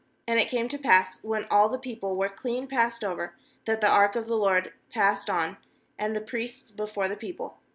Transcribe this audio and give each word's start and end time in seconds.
uAnd 0.27 0.41
it 0.41 0.49
came 0.49 0.67
to 0.67 0.79
pass, 0.79 1.23
when 1.23 1.45
all 1.51 1.69
the 1.69 1.77
people 1.77 2.15
were 2.15 2.27
clean 2.27 2.65
passed 2.65 3.03
over, 3.03 3.35
that 3.65 3.81
the 3.81 3.87
ark 3.87 4.15
of 4.15 4.25
the 4.25 4.35
LORD 4.35 4.73
passed 4.89 5.29
on, 5.29 5.57
and 5.99 6.15
the 6.15 6.21
priests, 6.21 6.71
before 6.71 7.07
the 7.07 7.15
people. 7.15 7.59